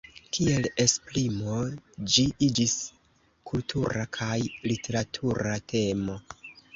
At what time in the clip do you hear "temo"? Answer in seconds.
5.75-6.17